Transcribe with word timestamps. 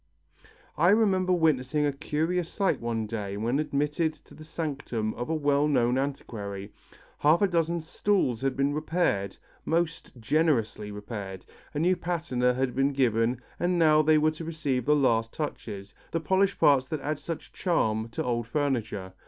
I 0.79 0.89
remember 0.89 1.31
witnessing 1.31 1.85
a 1.85 1.93
curious 1.93 2.49
sight 2.49 2.81
one 2.81 3.05
day 3.05 3.37
when 3.37 3.59
admitted 3.59 4.13
to 4.15 4.33
the 4.33 4.43
sanctum 4.43 5.13
of 5.13 5.29
a 5.29 5.35
well 5.35 5.67
known 5.67 5.99
antiquary. 5.99 6.73
Half 7.19 7.43
a 7.43 7.47
dozen 7.47 7.81
stools 7.81 8.41
had 8.41 8.57
been 8.57 8.73
repaired, 8.73 9.37
most 9.63 10.17
generously 10.19 10.91
repaired, 10.91 11.45
a 11.75 11.77
new 11.77 11.95
patina 11.95 12.55
had 12.55 12.73
been 12.75 12.93
given 12.93 13.41
and 13.59 13.77
now 13.77 14.01
they 14.01 14.17
were 14.17 14.31
to 14.31 14.43
receive 14.43 14.85
the 14.85 14.95
last 14.95 15.33
touches, 15.33 15.93
the 16.09 16.19
polished 16.19 16.59
parts 16.59 16.87
that 16.87 17.01
add 17.01 17.19
such 17.19 17.53
charm 17.53 18.09
to 18.09 18.23
old 18.23 18.47
furniture. 18.47 19.13